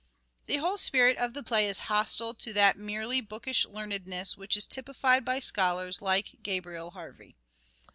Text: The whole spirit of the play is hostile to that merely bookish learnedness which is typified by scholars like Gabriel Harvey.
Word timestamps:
The 0.47 0.55
whole 0.55 0.79
spirit 0.79 1.15
of 1.19 1.35
the 1.35 1.43
play 1.43 1.67
is 1.69 1.81
hostile 1.81 2.33
to 2.33 2.53
that 2.53 2.75
merely 2.75 3.21
bookish 3.21 3.67
learnedness 3.67 4.35
which 4.35 4.57
is 4.57 4.65
typified 4.65 5.23
by 5.23 5.39
scholars 5.39 6.01
like 6.01 6.37
Gabriel 6.41 6.89
Harvey. 6.89 7.35